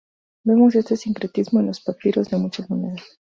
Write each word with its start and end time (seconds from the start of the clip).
Vemos 0.43 0.73
este 0.73 0.97
sincretismo 0.97 1.59
en 1.59 1.67
los 1.67 1.79
papiros 1.79 2.27
de 2.31 2.37
muchas 2.37 2.67
maneras. 2.71 3.05